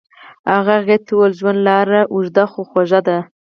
[0.55, 3.17] هغه هغې ته وویل ژوند لاره اوږده خو خوږه ده.